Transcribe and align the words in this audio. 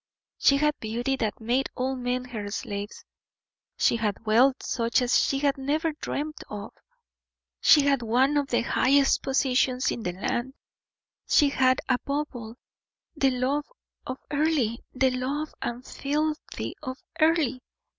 She 0.39 0.57
had 0.57 0.73
beauty 0.79 1.15
that 1.17 1.39
made 1.39 1.69
all 1.75 1.95
men 1.95 2.25
her 2.25 2.49
slaves; 2.49 3.05
she 3.77 3.97
had 3.97 4.25
wealth 4.25 4.63
such 4.63 4.99
as 4.99 5.15
she 5.23 5.37
had 5.37 5.59
never 5.59 5.91
dreamed 6.01 6.39
of; 6.49 6.73
she 7.59 7.81
had 7.85 8.01
one 8.01 8.35
of 8.35 8.47
the 8.47 8.61
highest 8.61 9.21
positions 9.21 9.91
in 9.91 10.01
the 10.01 10.13
land; 10.13 10.55
she 11.27 11.49
had, 11.49 11.81
above 11.87 12.29
all, 12.33 12.55
the 13.15 13.29
love 13.29 13.65
of 14.07 14.17
Earle, 14.31 14.77
the 14.91 15.11
love 15.11 15.53
and 15.61 15.85
fealty 15.85 16.73
of 16.81 16.97
Earle. 17.19 17.59